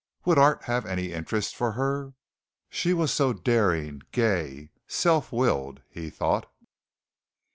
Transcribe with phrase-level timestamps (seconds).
[0.25, 2.13] Would art have any interest for her?
[2.71, 6.51] She was so daring, gay, self willed, he thought.